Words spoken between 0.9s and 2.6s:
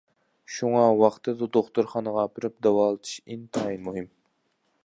ۋاقتىدا دوختۇرخانىغا ئاپىرىپ